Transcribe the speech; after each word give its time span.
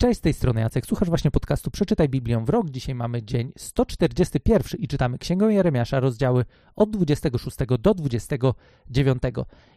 Cześć, 0.00 0.18
z 0.18 0.22
tej 0.22 0.32
strony 0.32 0.60
Jacek. 0.60 0.86
Słuchasz 0.86 1.08
właśnie 1.08 1.30
podcastu 1.30 1.70
Przeczytaj 1.70 2.08
Biblię 2.08 2.42
w 2.44 2.48
rok. 2.48 2.70
Dzisiaj 2.70 2.94
mamy 2.94 3.22
dzień 3.22 3.52
141 3.56 4.80
i 4.80 4.88
czytamy 4.88 5.18
Księgę 5.18 5.52
Jeremiasza, 5.52 6.00
rozdziały 6.00 6.44
od 6.76 6.90
26 6.90 7.56
do 7.78 7.94
29. 7.94 9.22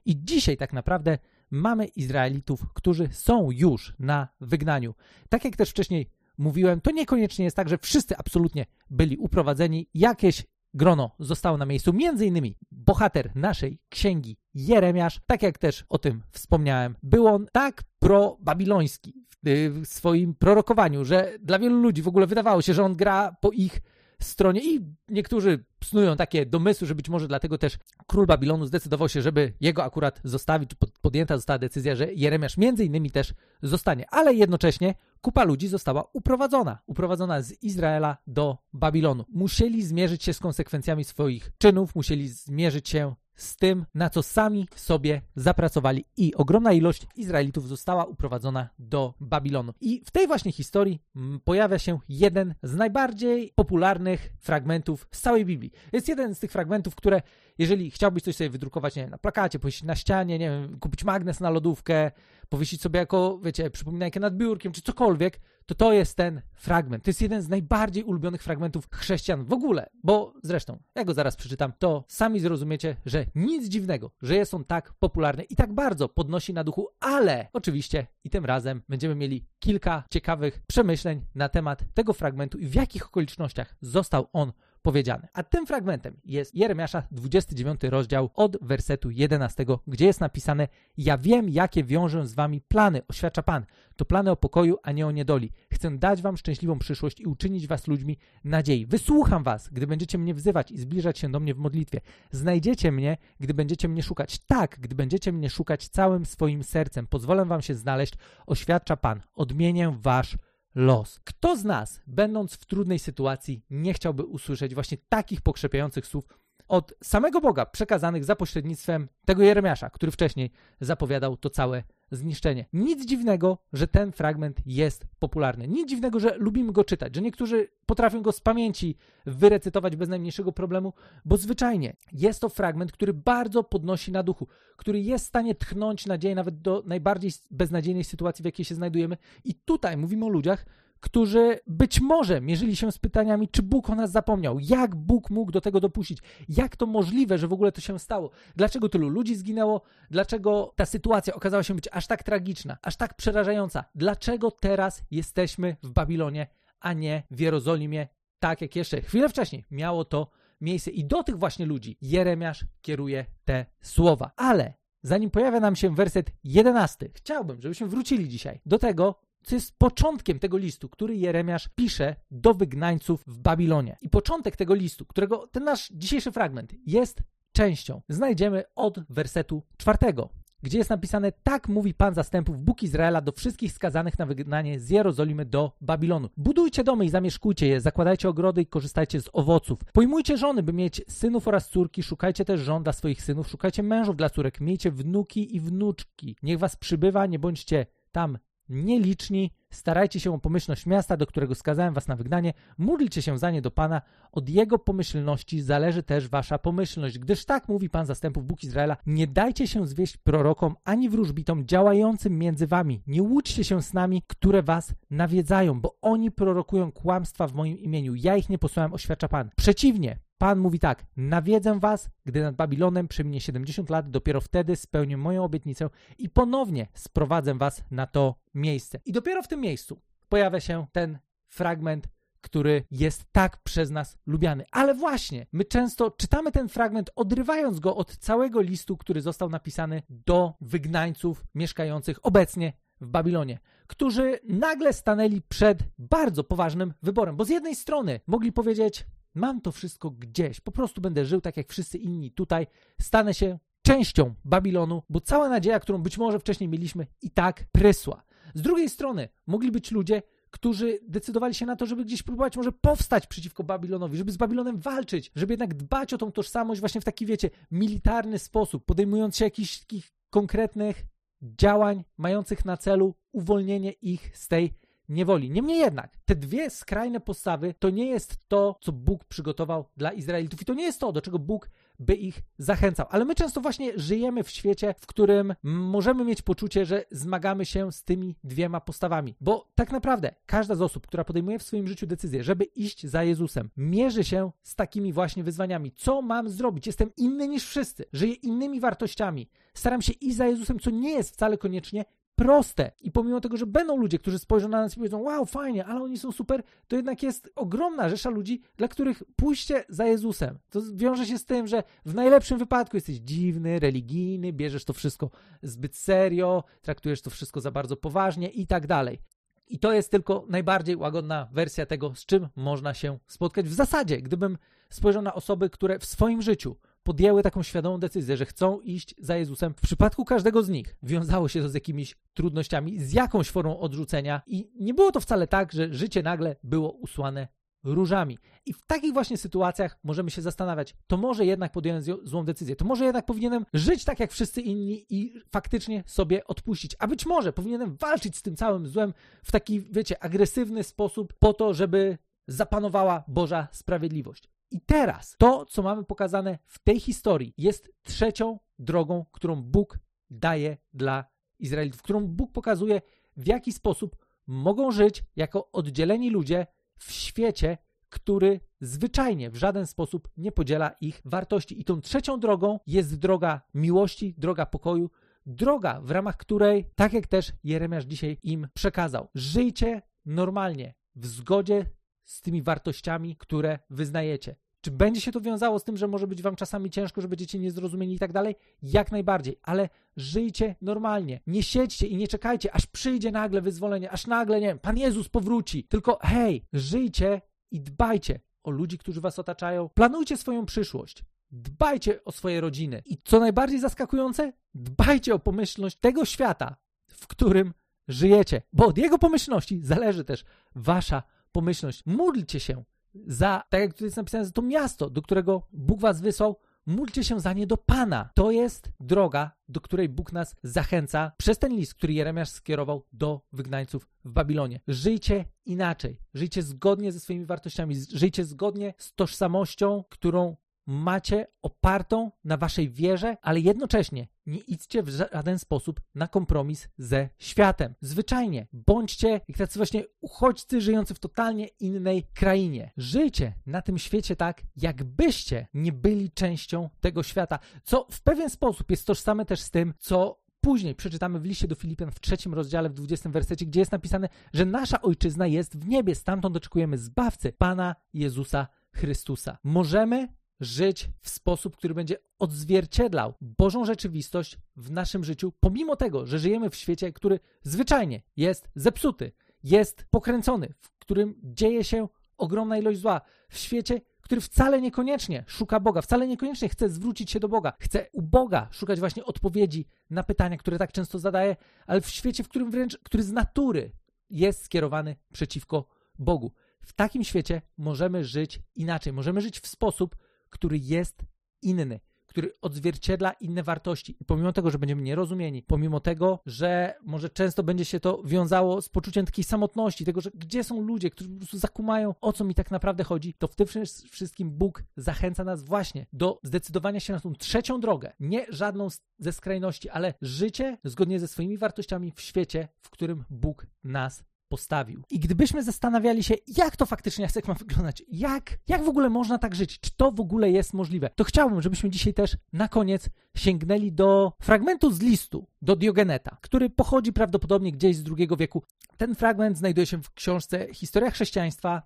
I 0.05 0.23
dzisiaj 0.23 0.57
tak 0.57 0.73
naprawdę 0.73 1.17
mamy 1.51 1.85
Izraelitów, 1.85 2.65
którzy 2.73 3.09
są 3.11 3.51
już 3.51 3.93
na 3.99 4.27
wygnaniu. 4.41 4.93
Tak 5.29 5.45
jak 5.45 5.55
też 5.55 5.69
wcześniej 5.69 6.09
mówiłem, 6.37 6.81
to 6.81 6.91
niekoniecznie 6.91 7.45
jest 7.45 7.57
tak, 7.57 7.69
że 7.69 7.77
wszyscy 7.77 8.17
absolutnie 8.17 8.65
byli 8.89 9.17
uprowadzeni. 9.17 9.89
Jakieś 9.93 10.45
grono 10.73 11.11
zostało 11.19 11.57
na 11.57 11.65
miejscu. 11.65 11.93
Między 11.93 12.25
innymi 12.25 12.55
bohater 12.71 13.31
naszej 13.35 13.79
księgi 13.89 14.37
Jeremiasz, 14.53 15.21
tak 15.27 15.41
jak 15.43 15.57
też 15.57 15.85
o 15.89 15.97
tym 15.97 16.23
wspomniałem, 16.31 16.95
był 17.03 17.27
on 17.27 17.47
tak 17.51 17.83
pro-babiloński 17.99 19.22
w 19.43 19.81
swoim 19.83 20.35
prorokowaniu, 20.35 21.05
że 21.05 21.33
dla 21.41 21.59
wielu 21.59 21.81
ludzi 21.81 22.01
w 22.01 22.07
ogóle 22.07 22.27
wydawało 22.27 22.61
się, 22.61 22.73
że 22.73 22.83
on 22.83 22.95
gra 22.95 23.35
po 23.41 23.51
ich 23.51 23.81
stronie 24.21 24.61
i 24.63 24.81
niektórzy 25.09 25.65
snują 25.83 26.15
takie 26.15 26.45
domysły, 26.45 26.87
że 26.87 26.95
być 26.95 27.09
może 27.09 27.27
dlatego 27.27 27.57
też 27.57 27.77
król 28.07 28.25
Babilonu 28.25 28.65
zdecydował 28.65 29.09
się, 29.09 29.21
żeby 29.21 29.53
jego 29.61 29.83
akurat 29.83 30.21
zostawić, 30.23 30.71
podjęta 31.01 31.37
została 31.37 31.59
decyzja, 31.59 31.95
że 31.95 32.13
Jeremiasz 32.13 32.57
między 32.57 32.85
innymi 32.85 33.11
też 33.11 33.33
zostanie, 33.61 34.05
ale 34.09 34.33
jednocześnie 34.33 34.95
kupa 35.21 35.43
ludzi 35.43 35.67
została 35.67 36.03
uprowadzona, 36.13 36.79
uprowadzona 36.85 37.41
z 37.41 37.63
Izraela 37.63 38.17
do 38.27 38.57
Babilonu. 38.73 39.25
Musieli 39.29 39.83
zmierzyć 39.83 40.23
się 40.23 40.33
z 40.33 40.39
konsekwencjami 40.39 41.03
swoich 41.03 41.51
czynów, 41.57 41.95
musieli 41.95 42.29
zmierzyć 42.29 42.89
się 42.89 43.15
z 43.35 43.55
tym, 43.55 43.85
na 43.93 44.09
co 44.09 44.23
sami 44.23 44.67
sobie 44.75 45.21
zapracowali 45.35 46.05
i 46.17 46.35
ogromna 46.35 46.73
ilość 46.73 47.07
Izraelitów 47.15 47.67
została 47.67 48.05
uprowadzona 48.05 48.69
do 48.79 49.13
Babilonu. 49.19 49.73
I 49.81 50.01
w 50.05 50.11
tej 50.11 50.27
właśnie 50.27 50.51
historii 50.51 51.01
mm, 51.15 51.39
pojawia 51.39 51.79
się 51.79 51.99
jeden 52.09 52.55
z 52.63 52.75
najbardziej 52.75 53.51
popularnych 53.55 54.29
fragmentów 54.39 55.07
z 55.11 55.21
całej 55.21 55.45
Biblii. 55.45 55.71
Jest 55.93 56.07
jeden 56.07 56.35
z 56.35 56.39
tych 56.39 56.51
fragmentów, 56.51 56.95
które 56.95 57.21
jeżeli 57.57 57.91
chciałbyś 57.91 58.23
coś 58.23 58.35
sobie 58.35 58.49
wydrukować, 58.49 58.95
nie 58.95 59.01
wiem, 59.01 59.11
na 59.11 59.17
plakacie, 59.17 59.59
powiesić 59.59 59.83
na 59.83 59.95
ścianie, 59.95 60.39
nie 60.39 60.49
wiem, 60.49 60.79
kupić 60.79 61.03
magnes 61.03 61.39
na 61.39 61.49
lodówkę, 61.49 62.11
powiesić 62.49 62.81
sobie 62.81 62.99
jako, 62.99 63.39
wiecie, 63.43 63.69
przypominajkę 63.69 64.19
nad 64.19 64.37
biurkiem, 64.37 64.71
czy 64.71 64.81
cokolwiek, 64.81 65.39
to 65.65 65.75
to 65.75 65.93
jest 65.93 66.17
ten 66.17 66.41
fragment. 66.53 67.03
To 67.03 67.09
jest 67.09 67.21
jeden 67.21 67.41
z 67.41 67.49
najbardziej 67.49 68.03
ulubionych 68.03 68.43
fragmentów 68.43 68.87
chrześcijan 68.91 69.45
w 69.45 69.53
ogóle, 69.53 69.89
bo 70.03 70.33
zresztą, 70.43 70.79
jak 70.95 71.07
go 71.07 71.13
zaraz 71.13 71.35
przeczytam, 71.35 71.73
to 71.79 72.03
sami 72.07 72.39
zrozumiecie, 72.39 72.95
że 73.05 73.25
nic 73.35 73.69
dziwnego, 73.69 74.11
że 74.21 74.35
jest 74.35 74.53
on 74.53 74.65
tak 74.65 74.93
popularny 74.93 75.43
i 75.43 75.55
tak 75.55 75.73
bardzo 75.73 76.09
podnosi 76.09 76.53
na 76.53 76.63
duchu, 76.63 76.87
ale 76.99 77.47
oczywiście 77.53 78.07
i 78.23 78.29
tym 78.29 78.45
razem 78.45 78.81
będziemy 78.89 79.15
mieli 79.15 79.45
kilka 79.59 80.03
ciekawych 80.09 80.61
przemyśleń 80.67 81.25
na 81.35 81.49
temat 81.49 81.83
tego 81.93 82.13
fragmentu 82.13 82.57
i 82.57 82.67
w 82.67 82.75
jakich 82.75 83.05
okolicznościach 83.05 83.75
został 83.81 84.27
on 84.33 84.51
powiedziane. 84.83 85.27
A 85.33 85.43
tym 85.43 85.65
fragmentem 85.65 86.19
jest 86.25 86.55
Jeremiasza 86.55 87.03
29 87.11 87.81
rozdział 87.83 88.29
od 88.33 88.57
wersetu 88.61 89.09
11, 89.09 89.65
gdzie 89.87 90.05
jest 90.05 90.21
napisane: 90.21 90.67
Ja 90.97 91.17
wiem, 91.17 91.49
jakie 91.49 91.83
wiążę 91.83 92.27
z 92.27 92.33
wami 92.33 92.61
plany, 92.61 93.01
oświadcza 93.07 93.43
Pan. 93.43 93.65
To 93.95 94.05
plany 94.05 94.31
o 94.31 94.35
pokoju, 94.35 94.77
a 94.83 94.91
nie 94.91 95.07
o 95.07 95.11
niedoli. 95.11 95.51
Chcę 95.73 95.97
dać 95.97 96.21
wam 96.21 96.37
szczęśliwą 96.37 96.79
przyszłość 96.79 97.19
i 97.19 97.25
uczynić 97.25 97.67
was 97.67 97.87
ludźmi 97.87 98.17
nadziei. 98.43 98.85
Wysłucham 98.85 99.43
was, 99.43 99.69
gdy 99.69 99.87
będziecie 99.87 100.17
mnie 100.17 100.33
wzywać 100.33 100.71
i 100.71 100.77
zbliżać 100.77 101.19
się 101.19 101.31
do 101.31 101.39
mnie 101.39 101.53
w 101.53 101.57
modlitwie. 101.57 102.01
Znajdziecie 102.31 102.91
mnie, 102.91 103.17
gdy 103.39 103.53
będziecie 103.53 103.87
mnie 103.87 104.03
szukać. 104.03 104.39
Tak, 104.39 104.77
gdy 104.79 104.95
będziecie 104.95 105.31
mnie 105.31 105.49
szukać 105.49 105.87
całym 105.87 106.25
swoim 106.25 106.63
sercem. 106.63 107.07
Pozwolę 107.07 107.45
wam 107.45 107.61
się 107.61 107.75
znaleźć, 107.75 108.13
oświadcza 108.45 108.97
Pan. 108.97 109.21
Odmienię 109.35 109.97
wasz 110.01 110.37
los. 110.75 111.19
Kto 111.23 111.57
z 111.57 111.63
nas, 111.63 112.01
będąc 112.07 112.53
w 112.53 112.65
trudnej 112.65 112.99
sytuacji, 112.99 113.65
nie 113.69 113.93
chciałby 113.93 114.23
usłyszeć 114.23 114.73
właśnie 114.73 114.97
takich 115.09 115.41
pokrzepiających 115.41 116.07
słów 116.07 116.27
od 116.67 116.93
samego 117.03 117.41
Boga, 117.41 117.65
przekazanych 117.65 118.25
za 118.25 118.35
pośrednictwem 118.35 119.09
tego 119.25 119.43
Jeremiasza, 119.43 119.89
który 119.89 120.11
wcześniej 120.11 120.51
zapowiadał 120.81 121.37
to 121.37 121.49
całe 121.49 121.83
zniszczenie. 122.15 122.65
Nic 122.73 123.05
dziwnego, 123.05 123.57
że 123.73 123.87
ten 123.87 124.11
fragment 124.11 124.61
jest 124.65 125.05
popularny. 125.19 125.67
Nic 125.67 125.89
dziwnego, 125.89 126.19
że 126.19 126.35
lubimy 126.37 126.71
go 126.71 126.83
czytać, 126.83 127.15
że 127.15 127.21
niektórzy 127.21 127.67
potrafią 127.85 128.21
go 128.21 128.31
z 128.31 128.41
pamięci 128.41 128.95
wyrecytować 129.25 129.95
bez 129.95 130.09
najmniejszego 130.09 130.51
problemu, 130.51 130.93
bo 131.25 131.37
zwyczajnie 131.37 131.95
jest 132.11 132.41
to 132.41 132.49
fragment, 132.49 132.91
który 132.91 133.13
bardzo 133.13 133.63
podnosi 133.63 134.11
na 134.11 134.23
duchu, 134.23 134.47
który 134.77 135.01
jest 135.01 135.25
w 135.25 135.27
stanie 135.27 135.55
tchnąć 135.55 136.05
nadzieję 136.05 136.35
nawet 136.35 136.61
do 136.61 136.83
najbardziej 136.85 137.31
beznadziejnej 137.51 138.03
sytuacji, 138.03 138.43
w 138.43 138.45
jakiej 138.45 138.65
się 138.65 138.75
znajdujemy. 138.75 139.17
I 139.43 139.55
tutaj 139.55 139.97
mówimy 139.97 140.25
o 140.25 140.29
ludziach, 140.29 140.65
którzy 141.03 141.59
być 141.67 142.01
może 142.01 142.41
mierzyli 142.41 142.75
się 142.75 142.91
z 142.91 142.97
pytaniami, 142.97 143.49
czy 143.49 143.63
Bóg 143.63 143.89
o 143.89 143.95
nas 143.95 144.11
zapomniał, 144.11 144.59
jak 144.59 144.95
Bóg 144.95 145.29
mógł 145.29 145.51
do 145.51 145.61
tego 145.61 145.79
dopuścić, 145.79 146.17
jak 146.49 146.75
to 146.75 146.85
możliwe, 146.85 147.37
że 147.37 147.47
w 147.47 147.53
ogóle 147.53 147.71
to 147.71 147.81
się 147.81 147.99
stało, 147.99 148.29
dlaczego 148.55 148.89
tylu 148.89 149.09
ludzi 149.09 149.35
zginęło, 149.35 149.81
dlaczego 150.11 150.73
ta 150.75 150.85
sytuacja 150.85 151.33
okazała 151.33 151.63
się 151.63 151.73
być 151.73 151.89
aż 151.91 152.07
tak 152.07 152.23
tragiczna, 152.23 152.77
aż 152.81 152.95
tak 152.95 153.13
przerażająca, 153.13 153.85
dlaczego 153.95 154.51
teraz 154.51 155.03
jesteśmy 155.11 155.75
w 155.83 155.91
Babilonie, 155.91 156.47
a 156.79 156.93
nie 156.93 157.23
w 157.31 157.39
Jerozolimie, 157.39 158.07
tak 158.39 158.61
jak 158.61 158.75
jeszcze 158.75 159.01
chwilę 159.01 159.29
wcześniej 159.29 159.65
miało 159.71 160.05
to 160.05 160.29
miejsce. 160.61 160.91
I 160.91 161.05
do 161.05 161.23
tych 161.23 161.37
właśnie 161.37 161.65
ludzi 161.65 161.97
Jeremiasz 162.01 162.65
kieruje 162.81 163.25
te 163.45 163.65
słowa. 163.81 164.31
Ale 164.35 164.73
zanim 165.01 165.29
pojawia 165.29 165.59
nam 165.59 165.75
się 165.75 165.95
werset 165.95 166.31
11, 166.43 167.09
chciałbym, 167.13 167.61
żebyśmy 167.61 167.87
wrócili 167.87 168.29
dzisiaj 168.29 168.61
do 168.65 168.79
tego, 168.79 169.19
co 169.43 169.55
jest 169.55 169.77
początkiem 169.77 170.39
tego 170.39 170.57
listu, 170.57 170.89
który 170.89 171.15
Jeremiasz 171.15 171.69
pisze 171.75 172.15
do 172.31 172.53
wygnańców 172.53 173.23
w 173.27 173.39
Babilonie. 173.39 173.97
I 174.01 174.09
początek 174.09 174.55
tego 174.55 174.73
listu, 174.73 175.05
którego 175.05 175.47
ten 175.47 175.63
nasz 175.63 175.89
dzisiejszy 175.91 176.31
fragment 176.31 176.73
jest 176.85 177.23
częścią, 177.51 178.01
znajdziemy 178.09 178.63
od 178.75 178.99
wersetu 179.09 179.63
czwartego, 179.77 180.29
gdzie 180.63 180.77
jest 180.77 180.89
napisane: 180.89 181.31
Tak 181.31 181.67
mówi 181.67 181.93
Pan 181.93 182.13
zastępów, 182.13 182.59
Bóg 182.59 182.83
Izraela, 182.83 183.21
do 183.21 183.31
wszystkich 183.31 183.71
skazanych 183.71 184.19
na 184.19 184.25
wygnanie 184.25 184.79
z 184.79 184.89
Jerozolimy 184.89 185.45
do 185.45 185.71
Babilonu. 185.81 186.29
Budujcie 186.37 186.83
domy 186.83 187.05
i 187.05 187.09
zamieszkujcie 187.09 187.67
je, 187.67 187.81
zakładajcie 187.81 188.29
ogrody 188.29 188.61
i 188.61 188.65
korzystajcie 188.65 189.21
z 189.21 189.29
owoców. 189.33 189.79
Pojmujcie 189.93 190.37
żony, 190.37 190.63
by 190.63 190.73
mieć 190.73 191.01
synów 191.07 191.47
oraz 191.47 191.69
córki, 191.69 192.03
szukajcie 192.03 192.45
też 192.45 192.61
żon 192.61 192.83
dla 192.83 192.93
swoich 192.93 193.21
synów, 193.21 193.47
szukajcie 193.47 193.83
mężów 193.83 194.15
dla 194.15 194.29
córek, 194.29 194.61
miejcie 194.61 194.91
wnuki 194.91 195.55
i 195.55 195.59
wnuczki. 195.59 196.35
Niech 196.43 196.59
was 196.59 196.75
przybywa, 196.75 197.25
nie 197.25 197.39
bądźcie 197.39 197.85
tam 198.11 198.37
nieliczni, 198.69 199.51
starajcie 199.69 200.19
się 200.19 200.33
o 200.33 200.39
pomyślność 200.39 200.85
miasta, 200.85 201.17
do 201.17 201.27
którego 201.27 201.55
skazałem 201.55 201.93
was 201.93 202.07
na 202.07 202.15
wygnanie, 202.15 202.53
módlcie 202.77 203.21
się 203.21 203.37
za 203.37 203.51
nie 203.51 203.61
do 203.61 203.71
Pana, 203.71 204.01
od 204.31 204.49
Jego 204.49 204.79
pomyślności 204.79 205.61
zależy 205.61 206.03
też 206.03 206.27
wasza 206.27 206.57
pomyślność, 206.57 207.19
gdyż 207.19 207.45
tak 207.45 207.69
mówi 207.69 207.89
Pan 207.89 208.05
zastępów 208.05 208.45
Bóg 208.45 208.63
Izraela, 208.63 208.97
nie 209.05 209.27
dajcie 209.27 209.67
się 209.67 209.87
zwieść 209.87 210.17
prorokom 210.17 210.75
ani 210.83 211.09
wróżbitom 211.09 211.65
działającym 211.65 212.39
między 212.39 212.67
wami, 212.67 213.01
nie 213.07 213.23
łudźcie 213.23 213.63
się 213.63 213.81
z 213.81 213.93
nami, 213.93 214.23
które 214.27 214.63
was 214.63 214.93
nawiedzają, 215.09 215.81
bo 215.81 215.97
oni 216.01 216.31
prorokują 216.31 216.91
kłamstwa 216.91 217.47
w 217.47 217.53
moim 217.53 217.79
imieniu, 217.79 218.15
ja 218.15 218.37
ich 218.37 218.49
nie 218.49 218.57
posłałem, 218.57 218.93
oświadcza 218.93 219.27
Pan. 219.27 219.49
Przeciwnie, 219.55 220.19
Pan 220.43 220.59
mówi 220.59 220.79
tak: 220.79 221.05
Nawiedzę 221.17 221.79
was, 221.79 222.09
gdy 222.25 222.41
nad 222.43 222.55
Babilonem 222.55 223.07
przeminie 223.07 223.41
70 223.41 223.89
lat, 223.89 224.11
dopiero 224.11 224.41
wtedy 224.41 224.75
spełnię 224.75 225.17
moją 225.17 225.43
obietnicę 225.43 225.89
i 226.17 226.29
ponownie 226.29 226.87
sprowadzę 226.93 227.53
was 227.53 227.83
na 227.91 228.07
to 228.07 228.35
miejsce. 228.53 228.99
I 229.05 229.11
dopiero 229.11 229.43
w 229.43 229.47
tym 229.47 229.61
miejscu 229.61 230.01
pojawia 230.29 230.59
się 230.59 230.85
ten 230.91 231.19
fragment, 231.47 232.07
który 232.41 232.83
jest 232.91 233.25
tak 233.31 233.63
przez 233.63 233.91
nas 233.91 234.17
lubiany. 234.25 234.65
Ale 234.71 234.93
właśnie, 234.93 235.45
my 235.51 235.65
często 235.65 236.11
czytamy 236.11 236.51
ten 236.51 236.69
fragment, 236.69 237.11
odrywając 237.15 237.79
go 237.79 237.95
od 237.95 238.17
całego 238.17 238.61
listu, 238.61 238.97
który 238.97 239.21
został 239.21 239.49
napisany 239.49 240.03
do 240.09 240.53
wygnańców 240.61 241.45
mieszkających 241.55 242.25
obecnie 242.25 242.73
w 243.01 243.07
Babilonie, 243.07 243.59
którzy 243.87 244.39
nagle 244.49 244.93
stanęli 244.93 245.41
przed 245.41 245.83
bardzo 245.97 246.43
poważnym 246.43 246.93
wyborem, 247.01 247.35
bo 247.35 247.45
z 247.45 247.49
jednej 247.49 247.75
strony 247.75 248.19
mogli 248.27 248.51
powiedzieć: 248.51 249.05
Mam 249.35 249.61
to 249.61 249.71
wszystko 249.71 250.11
gdzieś, 250.11 250.59
po 250.59 250.71
prostu 250.71 251.01
będę 251.01 251.25
żył 251.25 251.41
tak 251.41 251.57
jak 251.57 251.69
wszyscy 251.69 251.97
inni 251.97 252.31
tutaj, 252.31 252.67
stanę 253.01 253.33
się 253.33 253.59
częścią 253.81 254.33
Babilonu, 254.45 255.03
bo 255.09 255.21
cała 255.21 255.49
nadzieja, 255.49 255.79
którą 255.79 255.97
być 255.97 256.17
może 256.17 256.39
wcześniej 256.39 256.69
mieliśmy, 256.69 257.07
i 257.21 257.31
tak 257.31 257.65
prysła. 257.71 258.23
Z 258.53 258.61
drugiej 258.61 258.89
strony 258.89 259.29
mogli 259.47 259.71
być 259.71 259.91
ludzie, 259.91 260.21
którzy 260.49 260.99
decydowali 261.07 261.53
się 261.53 261.65
na 261.65 261.75
to, 261.75 261.85
żeby 261.85 262.05
gdzieś 262.05 262.23
próbować 262.23 262.57
może 262.57 262.71
powstać 262.71 263.27
przeciwko 263.27 263.63
Babilonowi, 263.63 264.17
żeby 264.17 264.31
z 264.31 264.37
Babilonem 264.37 264.77
walczyć, 264.77 265.31
żeby 265.35 265.53
jednak 265.53 265.73
dbać 265.73 266.13
o 266.13 266.17
tą 266.17 266.31
tożsamość 266.31 266.79
właśnie 266.79 267.01
w 267.01 267.03
taki, 267.03 267.25
wiecie, 267.25 267.49
militarny 267.71 268.39
sposób, 268.39 268.85
podejmując 268.85 269.37
się 269.37 269.45
jakichś 269.45 269.79
takich 269.79 270.13
konkretnych 270.29 271.05
działań 271.41 272.03
mających 272.17 272.65
na 272.65 272.77
celu 272.77 273.15
uwolnienie 273.31 273.91
ich 273.91 274.37
z 274.37 274.47
tej 274.47 274.73
niewoli. 275.13 275.51
Niemniej 275.51 275.79
jednak, 275.79 276.17
te 276.25 276.35
dwie 276.35 276.69
skrajne 276.69 277.19
postawy 277.19 277.73
to 277.79 277.89
nie 277.89 278.05
jest 278.05 278.37
to, 278.47 278.79
co 278.81 278.91
Bóg 278.91 279.25
przygotował 279.25 279.85
dla 279.97 280.11
Izraelitów 280.11 280.61
i 280.61 280.65
to 280.65 280.73
nie 280.73 280.83
jest 280.83 280.99
to, 280.99 281.11
do 281.11 281.21
czego 281.21 281.39
Bóg 281.39 281.69
by 281.99 282.13
ich 282.13 282.41
zachęcał. 282.57 283.05
Ale 283.09 283.25
my 283.25 283.35
często 283.35 283.61
właśnie 283.61 283.91
żyjemy 283.95 284.43
w 284.43 284.49
świecie, 284.49 284.95
w 284.99 285.07
którym 285.07 285.55
możemy 285.63 286.25
mieć 286.25 286.41
poczucie, 286.41 286.85
że 286.85 287.05
zmagamy 287.11 287.65
się 287.65 287.91
z 287.91 288.03
tymi 288.03 288.35
dwiema 288.43 288.81
postawami. 288.81 289.35
Bo 289.41 289.71
tak 289.75 289.91
naprawdę 289.91 290.35
każda 290.45 290.75
z 290.75 290.81
osób, 290.81 291.07
która 291.07 291.23
podejmuje 291.23 291.59
w 291.59 291.63
swoim 291.63 291.87
życiu 291.87 292.07
decyzję, 292.07 292.43
żeby 292.43 292.63
iść 292.63 293.07
za 293.07 293.23
Jezusem, 293.23 293.69
mierzy 293.77 294.23
się 294.23 294.51
z 294.63 294.75
takimi 294.75 295.13
właśnie 295.13 295.43
wyzwaniami. 295.43 295.91
Co 295.91 296.21
mam 296.21 296.49
zrobić? 296.49 296.87
Jestem 296.87 297.11
inny 297.17 297.47
niż 297.47 297.67
wszyscy, 297.67 298.05
żyję 298.13 298.33
innymi 298.33 298.79
wartościami. 298.79 299.49
Staram 299.73 300.01
się 300.01 300.13
iść 300.13 300.35
za 300.35 300.47
Jezusem, 300.47 300.79
co 300.79 300.89
nie 300.89 301.11
jest 301.11 301.33
wcale 301.33 301.57
koniecznie 301.57 302.05
proste. 302.35 302.91
I 303.01 303.11
pomimo 303.11 303.41
tego, 303.41 303.57
że 303.57 303.65
będą 303.65 303.97
ludzie, 303.97 304.19
którzy 304.19 304.39
spojrzą 304.39 304.69
na 304.69 304.81
nas 304.81 304.93
i 304.93 304.95
powiedzą, 304.95 305.21
wow, 305.21 305.45
fajnie, 305.45 305.85
ale 305.85 306.03
oni 306.03 306.17
są 306.17 306.31
super, 306.31 306.63
to 306.87 306.95
jednak 306.95 307.23
jest 307.23 307.49
ogromna 307.55 308.09
rzesza 308.09 308.29
ludzi, 308.29 308.61
dla 308.77 308.87
których 308.87 309.23
pójście 309.35 309.85
za 309.89 310.05
Jezusem, 310.05 310.59
to 310.69 310.81
wiąże 310.93 311.25
się 311.25 311.37
z 311.37 311.45
tym, 311.45 311.67
że 311.67 311.83
w 312.05 312.13
najlepszym 312.13 312.57
wypadku 312.57 312.97
jesteś 312.97 313.15
dziwny, 313.15 313.79
religijny, 313.79 314.53
bierzesz 314.53 314.85
to 314.85 314.93
wszystko 314.93 315.29
zbyt 315.63 315.95
serio, 315.95 316.63
traktujesz 316.81 317.21
to 317.21 317.29
wszystko 317.29 317.61
za 317.61 317.71
bardzo 317.71 317.97
poważnie 317.97 318.49
i 318.49 318.67
tak 318.67 318.87
dalej. 318.87 319.19
I 319.67 319.79
to 319.79 319.93
jest 319.93 320.11
tylko 320.11 320.45
najbardziej 320.49 320.95
łagodna 320.95 321.47
wersja 321.51 321.85
tego, 321.85 322.15
z 322.15 322.25
czym 322.25 322.49
można 322.55 322.93
się 322.93 323.17
spotkać. 323.27 323.65
W 323.65 323.73
zasadzie, 323.73 324.21
gdybym 324.21 324.57
spojrzał 324.89 325.21
na 325.21 325.33
osoby, 325.33 325.69
które 325.69 325.99
w 325.99 326.05
swoim 326.05 326.41
życiu 326.41 326.77
podjęły 327.03 327.43
taką 327.43 327.63
świadomą 327.63 327.97
decyzję, 327.97 328.37
że 328.37 328.45
chcą 328.45 328.79
iść 328.79 329.15
za 329.17 329.37
Jezusem, 329.37 329.73
w 329.73 329.81
przypadku 329.81 330.25
każdego 330.25 330.63
z 330.63 330.69
nich 330.69 330.95
wiązało 331.03 331.47
się 331.47 331.61
to 331.61 331.69
z 331.69 331.73
jakimiś 331.73 332.15
trudnościami, 332.33 332.99
z 332.99 333.13
jakąś 333.13 333.49
formą 333.49 333.79
odrzucenia 333.79 334.41
i 334.47 334.71
nie 334.79 334.93
było 334.93 335.11
to 335.11 335.19
wcale 335.19 335.47
tak, 335.47 335.71
że 335.71 335.93
życie 335.93 336.23
nagle 336.23 336.55
było 336.63 336.91
usłane 336.91 337.47
różami. 337.83 338.37
I 338.65 338.73
w 338.73 338.81
takich 338.81 339.13
właśnie 339.13 339.37
sytuacjach 339.37 339.99
możemy 340.03 340.31
się 340.31 340.41
zastanawiać, 340.41 340.95
to 341.07 341.17
może 341.17 341.45
jednak 341.45 341.71
podjąłem 341.71 342.03
złą 342.23 342.45
decyzję, 342.45 342.75
to 342.75 342.85
może 342.85 343.05
jednak 343.05 343.25
powinienem 343.25 343.65
żyć 343.73 344.05
tak 344.05 344.19
jak 344.19 344.31
wszyscy 344.31 344.61
inni 344.61 345.05
i 345.09 345.33
faktycznie 345.51 346.03
sobie 346.07 346.47
odpuścić, 346.47 346.95
a 346.99 347.07
być 347.07 347.25
może 347.25 347.53
powinienem 347.53 347.95
walczyć 347.95 348.37
z 348.37 348.41
tym 348.41 348.55
całym 348.55 348.87
złem 348.87 349.13
w 349.43 349.51
taki, 349.51 349.81
wiecie, 349.81 350.23
agresywny 350.23 350.83
sposób 350.83 351.33
po 351.39 351.53
to, 351.53 351.73
żeby 351.73 352.17
zapanowała 352.47 353.23
Boża 353.27 353.67
sprawiedliwość. 353.71 354.52
I 354.73 354.81
teraz 354.81 355.35
to, 355.37 355.65
co 355.65 355.83
mamy 355.83 356.03
pokazane 356.03 356.59
w 356.65 356.79
tej 356.79 356.99
historii, 356.99 357.53
jest 357.57 357.91
trzecią 358.03 358.59
drogą, 358.79 359.25
którą 359.31 359.63
Bóg 359.63 359.99
daje 360.29 360.77
dla 360.93 361.25
Izraelitów, 361.59 362.01
którą 362.01 362.27
Bóg 362.27 362.51
pokazuje, 362.51 363.01
w 363.37 363.47
jaki 363.47 363.71
sposób 363.71 364.17
mogą 364.47 364.91
żyć 364.91 365.23
jako 365.35 365.71
oddzieleni 365.71 366.29
ludzie 366.29 366.67
w 366.97 367.11
świecie, 367.11 367.77
który 368.09 368.59
zwyczajnie 368.81 369.49
w 369.49 369.55
żaden 369.55 369.87
sposób 369.87 370.29
nie 370.37 370.51
podziela 370.51 370.91
ich 371.01 371.21
wartości. 371.25 371.81
I 371.81 371.83
tą 371.83 372.01
trzecią 372.01 372.39
drogą 372.39 372.79
jest 372.87 373.15
droga 373.15 373.61
miłości, 373.73 374.35
droga 374.37 374.65
pokoju, 374.65 375.09
droga, 375.45 376.01
w 376.01 376.11
ramach 376.11 376.37
której, 376.37 376.85
tak 376.95 377.13
jak 377.13 377.27
też 377.27 377.51
Jeremiasz 377.63 378.05
dzisiaj 378.05 378.37
im 378.43 378.67
przekazał, 378.73 379.29
żyjcie 379.35 380.01
normalnie, 380.25 380.93
w 381.15 381.27
zgodzie 381.27 381.85
z 382.25 382.41
tymi 382.41 382.61
wartościami, 382.61 383.35
które 383.35 383.79
wyznajecie. 383.89 384.55
Czy 384.81 384.91
będzie 384.91 385.21
się 385.21 385.31
to 385.31 385.41
wiązało 385.41 385.79
z 385.79 385.83
tym, 385.83 385.97
że 385.97 386.07
może 386.07 386.27
być 386.27 386.41
wam 386.41 386.55
czasami 386.55 386.89
ciężko, 386.89 387.21
że 387.21 387.27
będziecie 387.27 387.59
niezrozumieni 387.59 388.13
i 388.15 388.19
tak 388.19 388.33
dalej? 388.33 388.55
Jak 388.81 389.11
najbardziej, 389.11 389.59
ale 389.61 389.89
żyjcie 390.17 390.75
normalnie. 390.81 391.39
Nie 391.47 391.63
siedźcie 391.63 392.07
i 392.07 392.17
nie 392.17 392.27
czekajcie, 392.27 392.75
aż 392.75 392.85
przyjdzie 392.85 393.31
nagle 393.31 393.61
wyzwolenie, 393.61 394.11
aż 394.11 394.27
nagle, 394.27 394.61
nie 394.61 394.67
wiem, 394.67 394.79
Pan 394.79 394.97
Jezus 394.97 395.29
powróci. 395.29 395.83
Tylko 395.83 396.19
hej, 396.21 396.65
żyjcie 396.73 397.41
i 397.71 397.81
dbajcie 397.81 398.39
o 398.63 398.71
ludzi, 398.71 398.97
którzy 398.97 399.21
was 399.21 399.39
otaczają. 399.39 399.89
Planujcie 399.89 400.37
swoją 400.37 400.65
przyszłość. 400.65 401.23
Dbajcie 401.51 402.23
o 402.23 402.31
swoje 402.31 402.61
rodziny. 402.61 403.01
I 403.05 403.17
co 403.23 403.39
najbardziej 403.39 403.79
zaskakujące, 403.79 404.53
dbajcie 404.73 405.35
o 405.35 405.39
pomyślność 405.39 405.97
tego 405.97 406.25
świata, 406.25 406.75
w 407.07 407.27
którym 407.27 407.73
żyjecie, 408.07 408.61
bo 408.73 408.85
od 408.85 408.97
jego 408.97 409.19
pomyślności 409.19 409.81
zależy 409.81 410.23
też 410.23 410.45
wasza 410.75 411.23
pomyślność. 411.53 412.03
Módlcie 412.05 412.59
się 412.59 412.83
za, 413.27 413.63
tak 413.69 413.81
jak 413.81 413.93
tu 413.93 414.05
jest 414.05 414.17
napisane, 414.17 414.45
za 414.45 414.51
to 414.51 414.61
miasto, 414.61 415.09
do 415.09 415.21
którego 415.21 415.67
Bóg 415.73 415.99
was 415.99 416.21
wysłał, 416.21 416.59
módlcie 416.85 417.23
się 417.23 417.39
za 417.39 417.53
nie 417.53 417.67
do 417.67 417.77
Pana. 417.77 418.29
To 418.35 418.51
jest 418.51 418.89
droga, 418.99 419.51
do 419.67 419.81
której 419.81 420.09
Bóg 420.09 420.31
nas 420.31 420.55
zachęca 420.63 421.31
przez 421.37 421.59
ten 421.59 421.75
list, 421.75 421.93
który 421.93 422.13
Jeremiasz 422.13 422.49
skierował 422.49 423.05
do 423.11 423.41
wygnańców 423.53 424.07
w 424.25 424.31
Babilonie. 424.31 424.79
Żyjcie 424.87 425.45
inaczej, 425.65 426.19
żyjcie 426.33 426.63
zgodnie 426.63 427.11
ze 427.11 427.19
swoimi 427.19 427.45
wartościami, 427.45 427.95
żyjcie 428.13 428.45
zgodnie 428.45 428.93
z 428.97 429.13
tożsamością, 429.13 430.03
którą 430.09 430.55
macie 430.85 431.47
opartą 431.61 432.31
na 432.43 432.57
waszej 432.57 432.89
wierze, 432.89 433.37
ale 433.41 433.59
jednocześnie 433.59 434.27
nie 434.45 434.59
idźcie 434.59 435.03
w 435.03 435.09
żaden 435.09 435.59
sposób 435.59 436.01
na 436.15 436.27
kompromis 436.27 436.87
ze 436.97 437.29
światem. 437.37 437.95
Zwyczajnie 438.01 438.67
bądźcie 438.73 439.41
jak 439.47 439.57
tacy 439.57 439.79
właśnie 439.79 440.03
uchodźcy 440.21 440.81
żyjący 440.81 441.13
w 441.13 441.19
totalnie 441.19 441.67
innej 441.67 442.23
krainie. 442.33 442.91
Żyjcie 442.97 443.53
na 443.65 443.81
tym 443.81 443.97
świecie 443.97 444.35
tak, 444.35 444.61
jakbyście 444.75 445.67
nie 445.73 445.91
byli 445.91 446.31
częścią 446.31 446.89
tego 447.01 447.23
świata, 447.23 447.59
co 447.83 448.07
w 448.11 448.21
pewien 448.21 448.49
sposób 448.49 448.91
jest 448.91 449.07
tożsame 449.07 449.45
też 449.45 449.59
z 449.59 449.71
tym, 449.71 449.93
co 449.99 450.43
Później 450.63 450.95
przeczytamy 450.95 451.39
w 451.39 451.45
liście 451.45 451.67
do 451.67 451.75
Filipian 451.75 452.11
w 452.11 452.19
trzecim 452.19 452.53
rozdziale, 452.53 452.89
w 452.89 452.93
dwudziestym 452.93 453.31
wersecie, 453.31 453.65
gdzie 453.65 453.79
jest 453.79 453.91
napisane, 453.91 454.29
że 454.53 454.65
nasza 454.65 455.01
ojczyzna 455.01 455.47
jest 455.47 455.77
w 455.77 455.87
niebie, 455.87 456.15
stamtąd 456.15 456.57
oczekujemy 456.57 456.97
Zbawcy, 456.97 457.53
Pana 457.53 457.95
Jezusa 458.13 458.67
Chrystusa. 458.91 459.57
Możemy 459.63 460.27
żyć 460.63 461.09
w 461.21 461.29
sposób, 461.29 461.77
który 461.77 461.93
będzie 461.93 462.17
odzwierciedlał 462.39 463.33
Bożą 463.41 463.85
rzeczywistość 463.85 464.57
w 464.75 464.91
naszym 464.91 465.23
życiu, 465.23 465.53
pomimo 465.59 465.95
tego, 465.95 466.27
że 466.27 466.39
żyjemy 466.39 466.69
w 466.69 466.75
świecie, 466.75 467.13
który 467.13 467.39
zwyczajnie 467.63 468.21
jest 468.37 468.69
zepsuty, 468.75 469.31
jest 469.63 470.05
pokręcony, 470.09 470.73
w 470.79 470.99
którym 470.99 471.35
dzieje 471.43 471.83
się 471.83 472.07
ogromna 472.37 472.77
ilość 472.77 472.99
zła, 472.99 473.21
w 473.49 473.57
świecie, 473.57 474.01
który 474.21 474.41
wcale 474.41 474.81
niekoniecznie 474.81 475.43
szuka 475.47 475.79
Boga, 475.79 476.01
wcale 476.01 476.27
niekoniecznie 476.27 476.69
chce 476.69 476.89
zwrócić 476.89 477.31
się 477.31 477.39
do 477.39 477.49
Boga, 477.49 477.73
chce 477.79 478.07
u 478.11 478.21
Boga 478.21 478.67
szukać 478.71 478.99
właśnie 478.99 479.25
odpowiedzi 479.25 479.85
na 480.09 480.23
pytania, 480.23 480.57
które 480.57 480.77
tak 480.77 480.91
często 480.91 481.19
zadaje, 481.19 481.55
ale 481.87 482.01
w 482.01 482.09
świecie, 482.09 482.43
w 482.43 482.49
którym 482.49 482.71
wręcz, 482.71 482.97
który 483.03 483.23
z 483.23 483.31
natury 483.31 483.91
jest 484.29 484.63
skierowany 484.65 485.15
przeciwko 485.33 485.85
Bogu. 486.19 486.51
W 486.81 486.93
takim 486.93 487.23
świecie 487.23 487.61
możemy 487.77 488.25
żyć 488.25 488.61
inaczej, 488.75 489.13
możemy 489.13 489.41
żyć 489.41 489.59
w 489.59 489.67
sposób, 489.67 490.15
który 490.53 490.77
jest 490.77 491.25
inny, 491.61 491.99
który 492.27 492.51
odzwierciedla 492.61 493.31
inne 493.31 493.63
wartości. 493.63 494.17
I 494.19 494.25
pomimo 494.25 494.53
tego, 494.53 494.71
że 494.71 494.79
będziemy 494.79 495.01
nierozumieni, 495.01 495.63
pomimo 495.63 495.99
tego, 495.99 496.39
że 496.45 496.95
może 497.01 497.29
często 497.29 497.63
będzie 497.63 497.85
się 497.85 497.99
to 497.99 498.23
wiązało 498.23 498.81
z 498.81 498.89
poczuciem 498.89 499.25
takiej 499.25 499.43
samotności, 499.43 500.05
tego, 500.05 500.21
że 500.21 500.31
gdzie 500.33 500.63
są 500.63 500.81
ludzie, 500.81 501.09
którzy 501.09 501.29
po 501.29 501.37
prostu 501.37 501.57
zakumają, 501.57 502.15
o 502.21 502.33
co 502.33 502.43
mi 502.43 502.55
tak 502.55 502.71
naprawdę 502.71 503.03
chodzi, 503.03 503.33
to 503.33 503.47
w 503.47 503.55
tym 503.55 503.67
wszystkim 504.11 504.51
Bóg 504.51 504.83
zachęca 504.97 505.43
nas 505.43 505.63
właśnie 505.63 506.05
do 506.13 506.39
zdecydowania 506.43 506.99
się 506.99 507.13
na 507.13 507.19
tą 507.19 507.33
trzecią 507.35 507.79
drogę. 507.79 508.13
Nie 508.19 508.45
żadną 508.49 508.87
ze 509.19 509.33
skrajności, 509.33 509.89
ale 509.89 510.13
życie 510.21 510.77
zgodnie 510.83 511.19
ze 511.19 511.27
swoimi 511.27 511.57
wartościami 511.57 512.11
w 512.15 512.21
świecie, 512.21 512.67
w 512.81 512.89
którym 512.89 513.23
Bóg 513.29 513.67
nas 513.83 514.23
postawił. 514.53 515.01
I 515.09 515.19
gdybyśmy 515.19 515.63
zastanawiali 515.63 516.23
się, 516.23 516.35
jak 516.57 516.77
to 516.77 516.85
faktycznie 516.85 517.27
jak 517.35 517.47
ma 517.47 517.53
wyglądać, 517.53 518.03
jak, 518.07 518.57
jak 518.67 518.83
w 518.83 518.89
ogóle 518.89 519.09
można 519.09 519.37
tak 519.37 519.55
żyć, 519.55 519.79
czy 519.79 519.91
to 519.97 520.11
w 520.11 520.19
ogóle 520.19 520.51
jest 520.51 520.73
możliwe, 520.73 521.09
to 521.15 521.23
chciałbym, 521.23 521.61
żebyśmy 521.61 521.89
dzisiaj 521.89 522.13
też 522.13 522.37
na 522.53 522.67
koniec 522.67 523.09
sięgnęli 523.37 523.91
do 523.91 524.33
fragmentu 524.41 524.91
z 524.91 525.01
listu 525.01 525.47
do 525.61 525.75
Diogeneta, 525.75 526.37
który 526.41 526.69
pochodzi 526.69 527.13
prawdopodobnie 527.13 527.71
gdzieś 527.71 527.95
z 527.97 528.03
II 528.17 528.29
wieku. 528.37 528.63
Ten 528.97 529.15
fragment 529.15 529.57
znajduje 529.57 529.85
się 529.85 530.03
w 530.03 530.13
książce 530.13 530.67
Historia 530.73 531.11
chrześcijaństwa 531.11 531.81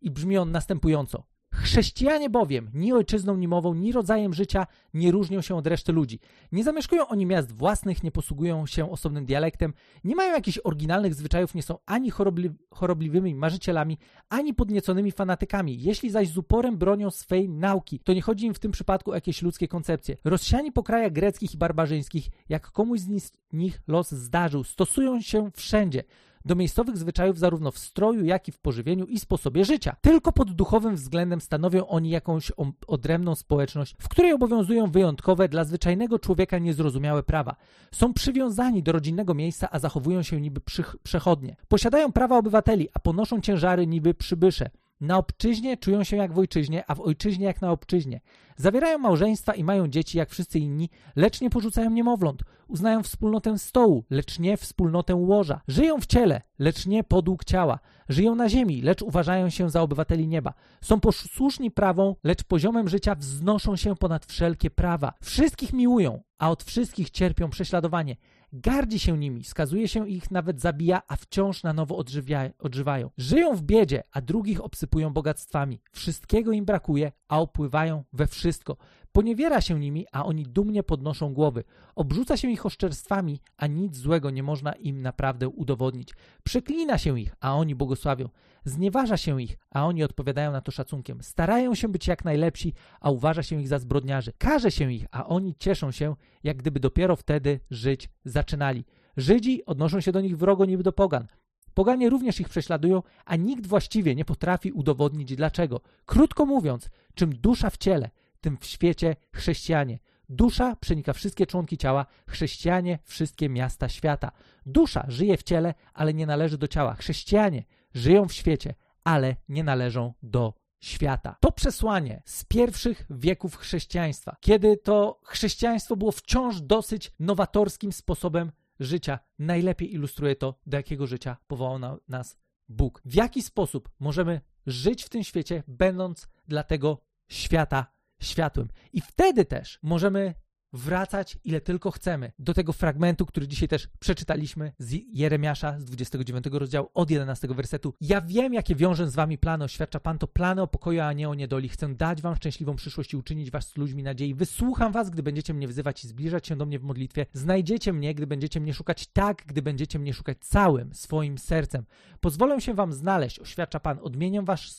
i 0.00 0.10
brzmi 0.10 0.38
on 0.38 0.50
następująco. 0.50 1.26
Chrześcijanie 1.56 2.30
bowiem 2.30 2.70
ni 2.74 2.92
ojczyzną, 2.92 3.36
ni 3.36 3.48
mową, 3.48 3.74
ni 3.74 3.92
rodzajem 3.92 4.34
życia 4.34 4.66
nie 4.94 5.10
różnią 5.10 5.40
się 5.40 5.56
od 5.56 5.66
reszty 5.66 5.92
ludzi. 5.92 6.20
Nie 6.52 6.64
zamieszkują 6.64 7.08
oni 7.08 7.26
miast 7.26 7.52
własnych, 7.52 8.02
nie 8.02 8.10
posługują 8.10 8.66
się 8.66 8.90
osobnym 8.90 9.26
dialektem, 9.26 9.74
nie 10.04 10.16
mają 10.16 10.32
jakichś 10.32 10.58
oryginalnych 10.64 11.14
zwyczajów, 11.14 11.54
nie 11.54 11.62
są 11.62 11.78
ani 11.86 12.10
chorobli 12.10 12.50
chorobliwymi 12.70 13.34
marzycielami, 13.34 13.98
ani 14.28 14.54
podnieconymi 14.54 15.12
fanatykami. 15.12 15.82
Jeśli 15.82 16.10
zaś 16.10 16.28
z 16.28 16.38
uporem 16.38 16.78
bronią 16.78 17.10
swej 17.10 17.48
nauki, 17.48 18.00
to 18.00 18.12
nie 18.12 18.22
chodzi 18.22 18.46
im 18.46 18.54
w 18.54 18.58
tym 18.58 18.72
przypadku 18.72 19.10
o 19.10 19.14
jakieś 19.14 19.42
ludzkie 19.42 19.68
koncepcje. 19.68 20.16
Rozsiani 20.24 20.72
po 20.72 20.82
krajach 20.82 21.12
greckich 21.12 21.54
i 21.54 21.58
barbarzyńskich, 21.58 22.28
jak 22.48 22.70
komuś 22.70 23.00
z 23.00 23.32
nich 23.52 23.80
los 23.88 24.10
zdarzył, 24.10 24.64
stosują 24.64 25.20
się 25.20 25.50
wszędzie 25.54 26.04
do 26.46 26.54
miejscowych 26.54 26.98
zwyczajów 26.98 27.38
zarówno 27.38 27.70
w 27.70 27.78
stroju, 27.78 28.24
jak 28.24 28.48
i 28.48 28.52
w 28.52 28.58
pożywieniu 28.58 29.04
i 29.04 29.18
sposobie 29.18 29.64
życia. 29.64 29.96
Tylko 30.00 30.32
pod 30.32 30.52
duchowym 30.52 30.96
względem 30.96 31.40
stanowią 31.40 31.86
oni 31.86 32.10
jakąś 32.10 32.52
odrębną 32.86 33.34
społeczność, 33.34 33.96
w 34.00 34.08
której 34.08 34.32
obowiązują 34.32 34.90
wyjątkowe 34.90 35.48
dla 35.48 35.64
zwyczajnego 35.64 36.18
człowieka 36.18 36.58
niezrozumiałe 36.58 37.22
prawa. 37.22 37.56
Są 37.92 38.12
przywiązani 38.12 38.82
do 38.82 38.92
rodzinnego 38.92 39.34
miejsca, 39.34 39.68
a 39.70 39.78
zachowują 39.78 40.22
się 40.22 40.40
niby 40.40 40.60
przechodnie. 41.02 41.56
Posiadają 41.68 42.12
prawa 42.12 42.38
obywateli, 42.38 42.88
a 42.94 42.98
ponoszą 42.98 43.40
ciężary 43.40 43.86
niby 43.86 44.14
przybysze. 44.14 44.70
Na 45.00 45.16
obczyźnie 45.16 45.76
czują 45.76 46.04
się 46.04 46.16
jak 46.16 46.32
w 46.32 46.38
ojczyźnie, 46.38 46.84
a 46.86 46.94
w 46.94 47.00
ojczyźnie 47.00 47.46
jak 47.46 47.62
na 47.62 47.70
obczyźnie. 47.70 48.20
Zawierają 48.56 48.98
małżeństwa 48.98 49.54
i 49.54 49.64
mają 49.64 49.88
dzieci 49.88 50.18
jak 50.18 50.30
wszyscy 50.30 50.58
inni, 50.58 50.90
lecz 51.16 51.40
nie 51.40 51.50
porzucają 51.50 51.90
niemowląt. 51.90 52.42
Uznają 52.68 53.02
wspólnotę 53.02 53.58
stołu, 53.58 54.04
lecz 54.10 54.38
nie 54.38 54.56
wspólnotę 54.56 55.14
łoża. 55.14 55.60
Żyją 55.68 56.00
w 56.00 56.06
ciele, 56.06 56.42
lecz 56.58 56.86
nie 56.86 57.04
podług 57.04 57.44
ciała. 57.44 57.78
Żyją 58.08 58.34
na 58.34 58.48
ziemi, 58.48 58.82
lecz 58.82 59.02
uważają 59.02 59.50
się 59.50 59.70
za 59.70 59.82
obywateli 59.82 60.28
nieba. 60.28 60.54
Są 60.80 61.00
posłuszni 61.00 61.70
prawom, 61.70 62.14
lecz 62.24 62.44
poziomem 62.44 62.88
życia 62.88 63.14
wznoszą 63.14 63.76
się 63.76 63.96
ponad 63.96 64.26
wszelkie 64.26 64.70
prawa. 64.70 65.12
Wszystkich 65.22 65.72
miłują, 65.72 66.22
a 66.38 66.50
od 66.50 66.64
wszystkich 66.64 67.10
cierpią 67.10 67.50
prześladowanie. 67.50 68.16
Gardzi 68.52 68.98
się 68.98 69.18
nimi, 69.18 69.44
skazuje 69.44 69.88
się 69.88 70.08
ich, 70.08 70.30
nawet 70.30 70.60
zabija, 70.60 71.02
a 71.08 71.16
wciąż 71.16 71.62
na 71.62 71.72
nowo 71.72 71.96
odżywia, 71.96 72.50
odżywają. 72.58 73.10
Żyją 73.16 73.56
w 73.56 73.62
biedzie, 73.62 74.02
a 74.12 74.20
drugich 74.20 74.64
obsypują 74.64 75.12
bogactwami. 75.12 75.80
Wszystkiego 75.92 76.52
im 76.52 76.64
brakuje, 76.64 77.12
a 77.28 77.40
opływają 77.40 78.04
we 78.12 78.26
wszystko. 78.26 78.76
Poniewiera 79.12 79.60
się 79.60 79.80
nimi, 79.80 80.06
a 80.12 80.24
oni 80.24 80.42
dumnie 80.42 80.82
podnoszą 80.82 81.34
głowy. 81.34 81.64
Obrzuca 81.94 82.36
się 82.36 82.50
ich 82.50 82.66
oszczerstwami, 82.66 83.40
a 83.56 83.66
nic 83.66 83.96
złego 83.96 84.30
nie 84.30 84.42
można 84.42 84.72
im 84.72 85.02
naprawdę 85.02 85.48
udowodnić. 85.48 86.14
Przeklina 86.42 86.98
się 86.98 87.20
ich, 87.20 87.34
a 87.40 87.54
oni 87.54 87.74
błogosławią. 87.74 88.28
Znieważa 88.66 89.16
się 89.16 89.42
ich, 89.42 89.58
a 89.70 89.86
oni 89.86 90.04
odpowiadają 90.04 90.52
na 90.52 90.60
to 90.60 90.72
szacunkiem. 90.72 91.22
Starają 91.22 91.74
się 91.74 91.88
być 91.88 92.06
jak 92.06 92.24
najlepsi, 92.24 92.74
a 93.00 93.10
uważa 93.10 93.42
się 93.42 93.60
ich 93.60 93.68
za 93.68 93.78
zbrodniarzy. 93.78 94.32
Każe 94.38 94.70
się 94.70 94.92
ich, 94.92 95.06
a 95.10 95.26
oni 95.26 95.54
cieszą 95.58 95.90
się, 95.90 96.16
jak 96.44 96.56
gdyby 96.56 96.80
dopiero 96.80 97.16
wtedy 97.16 97.60
żyć 97.70 98.08
zaczynali. 98.24 98.84
Żydzi 99.16 99.64
odnoszą 99.64 100.00
się 100.00 100.12
do 100.12 100.20
nich 100.20 100.38
wrogo 100.38 100.64
niby 100.64 100.82
do 100.82 100.92
pogan. 100.92 101.26
Poganie 101.74 102.10
również 102.10 102.40
ich 102.40 102.48
prześladują, 102.48 103.02
a 103.24 103.36
nikt 103.36 103.66
właściwie 103.66 104.14
nie 104.14 104.24
potrafi 104.24 104.72
udowodnić 104.72 105.36
dlaczego. 105.36 105.80
Krótko 106.06 106.46
mówiąc, 106.46 106.90
czym 107.14 107.36
dusza 107.36 107.70
w 107.70 107.76
ciele, 107.76 108.10
tym 108.40 108.56
w 108.56 108.66
świecie 108.66 109.16
chrześcijanie. 109.32 109.98
Dusza 110.28 110.76
przenika 110.76 111.12
wszystkie 111.12 111.46
członki 111.46 111.78
ciała, 111.78 112.06
chrześcijanie 112.28 112.98
wszystkie 113.04 113.48
miasta 113.48 113.88
świata. 113.88 114.32
Dusza 114.66 115.04
żyje 115.08 115.36
w 115.36 115.42
ciele, 115.42 115.74
ale 115.94 116.14
nie 116.14 116.26
należy 116.26 116.58
do 116.58 116.68
ciała. 116.68 116.94
Chrześcijanie 116.94 117.64
żyją 117.96 118.28
w 118.28 118.32
świecie, 118.32 118.74
ale 119.04 119.36
nie 119.48 119.64
należą 119.64 120.12
do 120.22 120.54
świata. 120.80 121.36
To 121.40 121.52
przesłanie 121.52 122.22
z 122.24 122.44
pierwszych 122.44 123.06
wieków 123.10 123.56
chrześcijaństwa, 123.56 124.36
kiedy 124.40 124.76
to 124.76 125.20
chrześcijaństwo 125.24 125.96
było 125.96 126.12
wciąż 126.12 126.60
dosyć 126.60 127.12
nowatorskim 127.18 127.92
sposobem 127.92 128.52
życia, 128.80 129.18
najlepiej 129.38 129.94
ilustruje 129.94 130.36
to, 130.36 130.60
do 130.66 130.76
jakiego 130.76 131.06
życia 131.06 131.36
powołał 131.46 131.78
na 131.78 131.96
nas 132.08 132.36
Bóg. 132.68 133.02
W 133.04 133.14
jaki 133.14 133.42
sposób 133.42 133.88
możemy 134.00 134.40
żyć 134.66 135.04
w 135.04 135.08
tym 135.08 135.24
świecie, 135.24 135.62
będąc 135.68 136.28
dla 136.48 136.62
tego 136.62 137.00
świata 137.28 137.86
światłem. 138.20 138.68
I 138.92 139.00
wtedy 139.00 139.44
też 139.44 139.78
możemy 139.82 140.34
wracać 140.72 141.38
ile 141.44 141.60
tylko 141.60 141.90
chcemy 141.90 142.32
do 142.38 142.54
tego 142.54 142.72
fragmentu, 142.72 143.26
który 143.26 143.48
dzisiaj 143.48 143.68
też 143.68 143.88
przeczytaliśmy 143.98 144.72
z 144.78 144.96
Jeremiasza 145.12 145.80
z 145.80 145.84
29 145.84 146.44
rozdziału 146.52 146.88
od 146.94 147.10
11 147.10 147.48
wersetu. 147.48 147.94
Ja 148.00 148.20
wiem, 148.20 148.54
jakie 148.54 148.74
wiążę 148.74 149.10
z 149.10 149.14
wami 149.14 149.38
plany, 149.38 149.64
oświadcza 149.64 150.00
Pan, 150.00 150.18
to 150.18 150.26
plany 150.26 150.62
o 150.62 150.66
pokoju, 150.66 151.00
a 151.00 151.12
nie 151.12 151.28
o 151.28 151.34
niedoli. 151.34 151.68
Chcę 151.68 151.94
dać 151.94 152.22
wam 152.22 152.36
szczęśliwą 152.36 152.76
przyszłość 152.76 153.12
i 153.12 153.16
uczynić 153.16 153.50
was 153.50 153.68
z 153.68 153.76
ludźmi 153.76 154.02
nadziei. 154.02 154.34
Wysłucham 154.34 154.92
was, 154.92 155.10
gdy 155.10 155.22
będziecie 155.22 155.54
mnie 155.54 155.68
wzywać 155.68 156.04
i 156.04 156.08
zbliżać 156.08 156.46
się 156.46 156.56
do 156.56 156.66
mnie 156.66 156.78
w 156.78 156.82
modlitwie. 156.82 157.26
Znajdziecie 157.32 157.92
mnie, 157.92 158.14
gdy 158.14 158.26
będziecie 158.26 158.60
mnie 158.60 158.74
szukać 158.74 159.06
tak, 159.06 159.42
gdy 159.46 159.62
będziecie 159.62 159.98
mnie 159.98 160.14
szukać 160.14 160.38
całym 160.40 160.94
swoim 160.94 161.38
sercem. 161.38 161.84
Pozwolę 162.20 162.60
się 162.60 162.74
wam 162.74 162.92
znaleźć, 162.92 163.38
oświadcza 163.38 163.80
Pan, 163.80 163.98
odmienię 164.02 164.42
wasz 164.42 164.72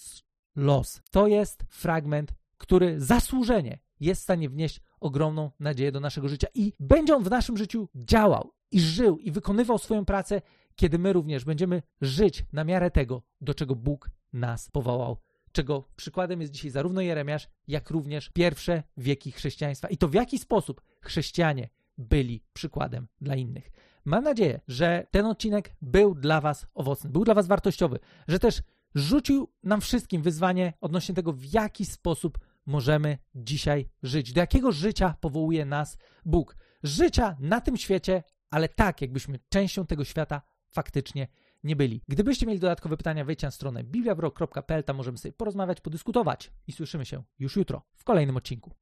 los. 0.55 1.01
To 1.11 1.27
jest 1.27 1.63
fragment 1.69 2.33
który 2.57 2.99
zasłużenie 3.01 3.79
jest 3.99 4.21
w 4.21 4.23
stanie 4.23 4.49
wnieść 4.49 4.81
ogromną 4.99 5.51
nadzieję 5.59 5.91
do 5.91 5.99
naszego 5.99 6.29
życia 6.29 6.47
i 6.53 6.73
będzie 6.79 7.15
on 7.15 7.23
w 7.23 7.29
naszym 7.29 7.57
życiu 7.57 7.89
działał 7.95 8.51
i 8.71 8.79
żył 8.79 9.17
i 9.17 9.31
wykonywał 9.31 9.77
swoją 9.77 10.05
pracę, 10.05 10.41
kiedy 10.75 10.99
my 10.99 11.13
również 11.13 11.45
będziemy 11.45 11.81
żyć 12.01 12.45
na 12.53 12.63
miarę 12.63 12.91
tego, 12.91 13.21
do 13.41 13.53
czego 13.53 13.75
Bóg 13.75 14.09
nas 14.33 14.69
powołał. 14.71 15.17
Czego 15.51 15.83
przykładem 15.95 16.41
jest 16.41 16.53
dzisiaj 16.53 16.71
zarówno 16.71 17.01
Jeremiasz, 17.01 17.47
jak 17.67 17.89
również 17.89 18.29
pierwsze 18.29 18.83
wieki 18.97 19.31
chrześcijaństwa. 19.31 19.87
I 19.87 19.97
to 19.97 20.07
w 20.07 20.13
jaki 20.13 20.39
sposób 20.39 20.81
chrześcijanie 21.01 21.69
byli 21.97 22.43
przykładem 22.53 23.07
dla 23.21 23.35
innych. 23.35 23.71
Mam 24.05 24.23
nadzieję, 24.23 24.59
że 24.67 25.07
ten 25.11 25.25
odcinek 25.25 25.75
był 25.81 26.15
dla 26.15 26.41
Was 26.41 26.67
owocny, 26.73 27.09
był 27.09 27.23
dla 27.23 27.33
Was 27.33 27.47
wartościowy, 27.47 27.99
że 28.27 28.39
też 28.39 28.61
rzucił 28.95 29.47
nam 29.63 29.81
wszystkim 29.81 30.21
wyzwanie 30.21 30.73
odnośnie 30.81 31.15
tego, 31.15 31.33
w 31.33 31.53
jaki 31.53 31.85
sposób 31.85 32.39
możemy 32.67 33.17
dzisiaj 33.35 33.89
żyć, 34.03 34.33
do 34.33 34.41
jakiego 34.41 34.71
życia 34.71 35.15
powołuje 35.21 35.65
nas 35.65 35.97
Bóg. 36.25 36.55
Życia 36.83 37.37
na 37.39 37.61
tym 37.61 37.77
świecie, 37.77 38.23
ale 38.49 38.69
tak, 38.69 39.01
jakbyśmy 39.01 39.39
częścią 39.49 39.85
tego 39.85 40.03
świata 40.05 40.41
faktycznie 40.69 41.27
nie 41.63 41.75
byli. 41.75 42.01
Gdybyście 42.07 42.45
mieli 42.45 42.59
dodatkowe 42.59 42.97
pytania, 42.97 43.25
wejdźcie 43.25 43.47
na 43.47 43.51
stronę 43.51 43.83
bibliawrok.pl, 43.83 44.83
tam 44.83 44.95
możemy 44.95 45.17
sobie 45.17 45.33
porozmawiać, 45.33 45.81
podyskutować 45.81 46.51
i 46.67 46.71
słyszymy 46.71 47.05
się 47.05 47.23
już 47.39 47.55
jutro 47.55 47.81
w 47.95 48.03
kolejnym 48.03 48.37
odcinku. 48.37 48.75